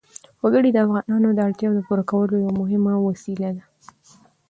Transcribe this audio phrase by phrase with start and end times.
[0.41, 3.63] وګړي د افغانانو د اړتیاوو د پوره کولو یوه مهمه وسیله ده.